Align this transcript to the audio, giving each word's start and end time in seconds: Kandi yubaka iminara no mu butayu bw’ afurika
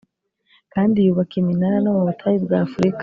Kandi 0.73 0.97
yubaka 1.05 1.33
iminara 1.41 1.77
no 1.83 1.91
mu 1.95 2.01
butayu 2.07 2.37
bw’ 2.45 2.51
afurika 2.63 2.99